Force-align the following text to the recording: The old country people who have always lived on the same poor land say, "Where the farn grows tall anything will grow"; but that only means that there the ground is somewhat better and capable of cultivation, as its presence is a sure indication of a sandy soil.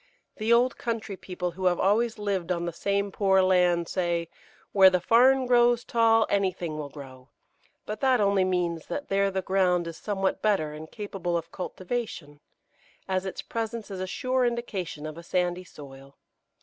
The 0.37 0.51
old 0.51 0.79
country 0.79 1.15
people 1.15 1.51
who 1.51 1.65
have 1.65 1.79
always 1.79 2.17
lived 2.17 2.51
on 2.51 2.65
the 2.65 2.73
same 2.73 3.11
poor 3.11 3.43
land 3.43 3.87
say, 3.87 4.29
"Where 4.71 4.89
the 4.89 4.99
farn 4.99 5.45
grows 5.45 5.83
tall 5.83 6.25
anything 6.27 6.75
will 6.75 6.89
grow"; 6.89 7.29
but 7.85 7.99
that 7.99 8.19
only 8.19 8.43
means 8.43 8.87
that 8.87 9.09
there 9.09 9.29
the 9.29 9.43
ground 9.43 9.85
is 9.85 9.97
somewhat 9.97 10.41
better 10.41 10.73
and 10.73 10.89
capable 10.89 11.37
of 11.37 11.51
cultivation, 11.51 12.39
as 13.07 13.27
its 13.27 13.43
presence 13.43 13.91
is 13.91 13.99
a 13.99 14.07
sure 14.07 14.43
indication 14.43 15.05
of 15.05 15.19
a 15.19 15.23
sandy 15.23 15.63
soil. 15.63 16.15